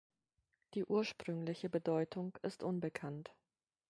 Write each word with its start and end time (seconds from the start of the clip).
Die 0.73 0.83
ursprüngliche 0.83 1.69
Bedeutung 1.69 2.35
ist 2.41 2.63
unbekannt. 2.63 3.31